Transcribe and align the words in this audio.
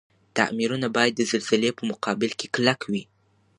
تعميرونه 0.37 0.87
باید 0.95 1.13
د 1.15 1.21
زلزلي 1.31 1.71
په 1.77 1.83
مقابل 1.91 2.31
کي 2.39 2.47
کلک 2.55 2.79
وی. 2.91 3.03